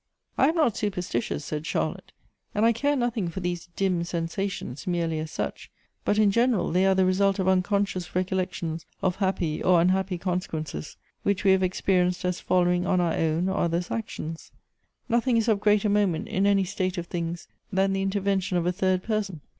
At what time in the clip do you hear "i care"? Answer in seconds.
2.65-2.95